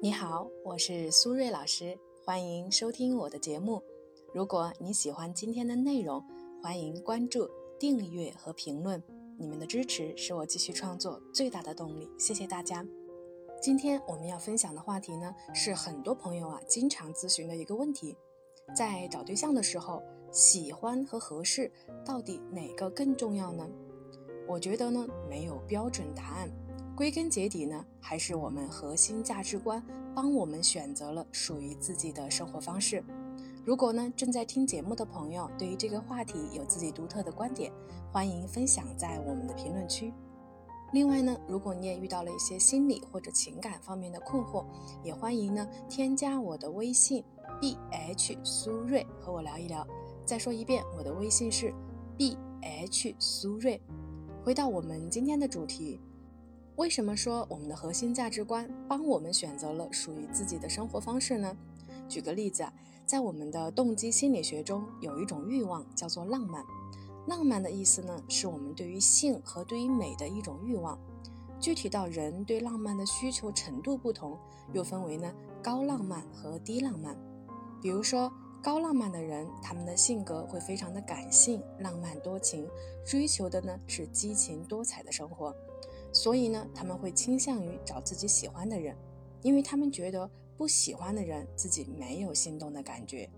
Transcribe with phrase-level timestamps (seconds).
[0.00, 3.82] 你好，我是苏瑞老师，欢迎收听我的节目。
[4.32, 6.24] 如果你喜欢今天的内容，
[6.62, 9.02] 欢迎关注、订阅和评论。
[9.36, 12.86] 你们的支持是我继续创作最大的动力，谢谢大家。
[13.60, 18.16] 今天我们要分享的话题呢，是很多朋友啊经常咨询的一个问题：
[18.76, 21.68] 在找对象的时候，喜欢和合适
[22.04, 23.68] 到底哪个更重要呢？
[24.46, 26.48] 我觉得呢，没有标准答案。
[26.98, 29.80] 归根结底呢，还是我们核心价值观
[30.16, 33.04] 帮我们选择了属于自己的生活方式。
[33.64, 37.72] 如果呢正在听节目的朋友对于这个话题有自己独特的观点，
[38.10, 40.12] 欢迎分享在我们的评论区。
[40.92, 44.64] 另外呢，如果你也遇到了一些心理或者情感方面的困惑，
[45.04, 47.22] 也欢迎呢添加我的微信
[47.60, 49.86] b h 苏瑞和我聊一聊。
[50.24, 51.72] 再说一遍，我的微信是
[52.16, 53.80] b h 苏瑞。
[54.42, 56.00] 回到我们今天的主题。
[56.78, 61.56] 为什么说我们的核心价值观帮我们选择了属于自己的生活方式呢？
[62.08, 62.64] 举个例子，
[63.04, 66.64] 在我们的动机心理学中，有一种欲望叫做浪漫。
[67.26, 70.96] 浪漫的意思呢，是我们对于性和对于美的一种欲望。
[71.58, 74.38] 具体到人对浪漫的需求程度不同，
[74.72, 77.18] 又分为呢高浪漫和低浪漫。
[77.82, 82.68] 比如说高浪漫的人，他们的性格会非常的感性、浪漫多情，
[83.04, 85.52] 追求的呢是激情多彩的生活。
[86.12, 88.96] 所以呢，他们会倾向于找自己喜欢的人，
[89.42, 93.28] 因为他们觉得不喜欢的人自己没有心动的感觉。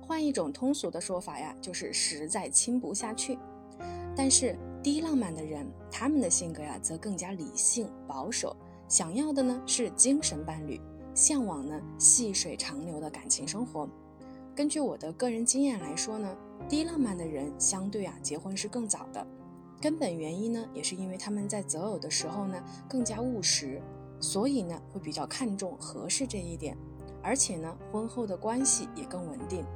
[0.00, 3.38] 换一种通俗的说法呀，就是实在亲不下去。
[4.14, 8.54] 但是低浪漫的人，他们的性格呀则更加理性保守，
[8.88, 10.80] 想要的呢是精神伴侣，
[11.14, 13.88] 向往呢细水长流的感情生活。
[14.54, 16.36] 根据我的个人经验来说呢，
[16.68, 19.26] 低浪漫的人相对啊结婚是更早的。
[19.82, 23.82] 根本原因呢，也是因为他们在择偶的时候呢更加务实，
[24.20, 26.78] 所以呢会比较看重合适这一点，
[27.20, 29.66] 而且呢婚后的关系也更稳定。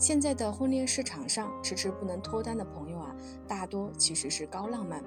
[0.00, 3.14] 现在的婚恋市场上迟迟不能脱单的朋友啊，
[3.46, 5.00] 大多其实是高浪漫。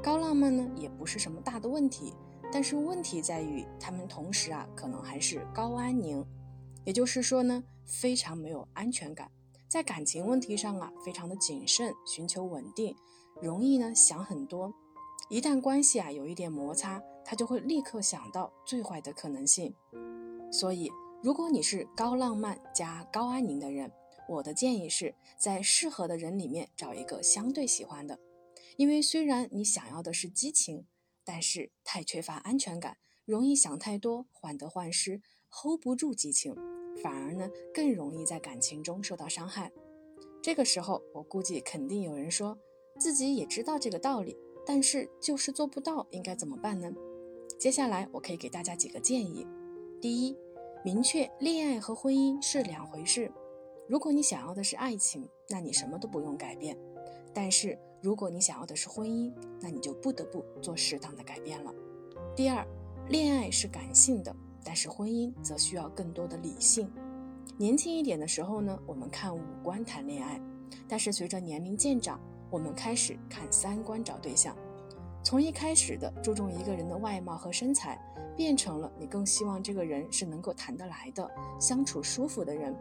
[0.00, 2.14] 高浪漫呢也不是什么大的问题，
[2.52, 6.24] 但是问题在于他们同时啊可能还是高安宁，
[6.84, 9.28] 也就是说呢非常没有安全感，
[9.66, 12.94] 在感情问题上啊非常的谨慎，寻求稳定。
[13.42, 14.72] 容易呢想很多，
[15.28, 19.74] 一旦关系啊有一点摩擦，他就会立刻想到最坏的可能性。
[20.52, 20.88] 所以，
[21.24, 23.90] 如果你是高浪漫加高安宁的人，
[24.28, 28.20] 我的建议是在适合的人里面找一个相对喜欢的。
[28.76, 30.86] 因为虽然你想要的是激情，
[31.24, 35.20] 但是太缺乏安全感，容易想太多，患得患失
[35.50, 36.54] ，hold 不住激情，
[37.02, 39.72] 反而呢更容易在感情中受到伤害。
[40.40, 42.56] 这个时候，我估计肯定有人说。
[42.98, 44.36] 自己也知道这个道理，
[44.66, 46.92] 但是就是做不到，应该怎么办呢？
[47.58, 49.46] 接下来我可以给大家几个建议。
[50.00, 50.36] 第一，
[50.84, 53.30] 明确恋爱和婚姻是两回事。
[53.88, 56.76] 如果你想要的是爱情，那你什么都不用改变；
[57.34, 61.72] 但是如果你想要的是婚姻，那你就不得不做适当的改变了。
[62.34, 62.66] 第二，
[63.08, 66.90] 恋爱是感性的，但是婚姻则需要更多的理性。
[67.58, 70.40] 年轻一点的时候呢，我们看五官谈恋爱，
[70.88, 72.20] 但是随着年龄渐长，
[72.52, 74.54] 我们开始看三观找对象，
[75.24, 77.98] 从一开始的注重一个人的外貌和身材，
[78.36, 82.76] 变成了你更希望这个人是能够谈得来的、相处舒服的人。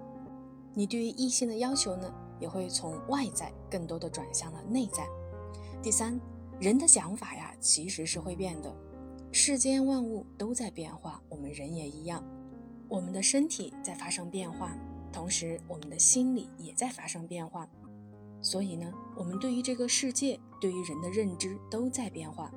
[0.74, 5.08] 你对于异性的要求呢，也会从外在更多的转向了内在。
[5.82, 6.20] 第三，
[6.60, 8.76] 人的想法呀，其实是会变的。
[9.32, 12.22] 世间万物都在变化，我们人也一样。
[12.90, 14.78] 我们的身体在发生变化，
[15.14, 17.66] 同时我们的心理也在发生变化。
[18.42, 22.52] 所以呢，我们对于这个世界、对于人的认知都在变化。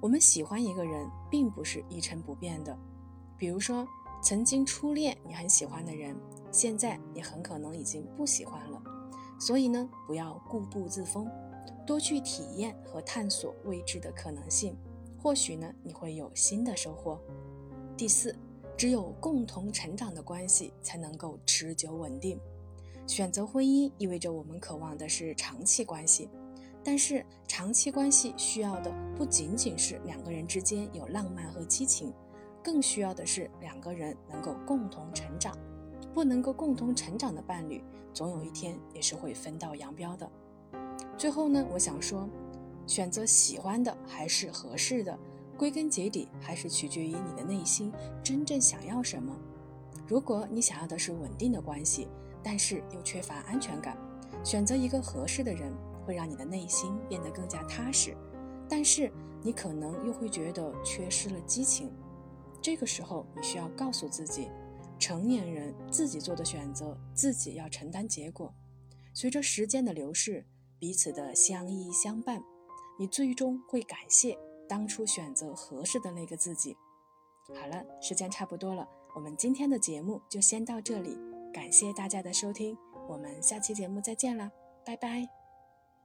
[0.00, 2.76] 我们喜欢一个人，并不是一成不变的。
[3.38, 3.86] 比如说，
[4.22, 6.16] 曾经初恋你很喜欢的人，
[6.50, 8.82] 现在你很可能已经不喜欢了。
[9.38, 11.30] 所以呢，不要固步自封，
[11.86, 14.76] 多去体验和探索未知的可能性，
[15.18, 17.20] 或许呢，你会有新的收获。
[17.96, 18.34] 第四，
[18.76, 22.38] 只有共同成长的关系，才能够持久稳定。
[23.06, 26.28] 选择婚姻意味着我们渴望的是长期关系，
[26.82, 32.12] 但是长期关系需要的不仅仅是两个人之间有浪漫和激情，
[32.62, 35.56] 更需要的是两个人能够共同成长。
[36.14, 40.30] 不能够共同成长的伴侣，总有一天也是会分道扬镳的。
[41.18, 42.28] 最后呢，我想说，
[42.86, 45.18] 选择喜欢的还是合适的，
[45.58, 47.92] 归根结底还是取决于你的内心
[48.22, 49.36] 真正想要什么。
[50.06, 52.06] 如果你想要的是稳定的关系，
[52.44, 53.96] 但是又缺乏安全感，
[54.44, 55.74] 选择一个合适的人
[56.04, 58.14] 会让你的内心变得更加踏实，
[58.68, 59.10] 但是
[59.42, 61.90] 你可能又会觉得缺失了激情。
[62.60, 64.50] 这个时候你需要告诉自己，
[64.98, 68.52] 成年人自己做的选择，自己要承担结果。
[69.12, 70.44] 随着时间的流逝，
[70.78, 72.42] 彼此的相依相伴，
[72.98, 74.38] 你最终会感谢
[74.68, 76.76] 当初选择合适的那个自己。
[77.54, 81.18] 好了，时间差不多了，我们今天的节目就先到这里，
[81.54, 82.76] 感谢大家的收听，
[83.08, 84.50] 我们下期节目再见了，
[84.84, 85.43] 拜拜。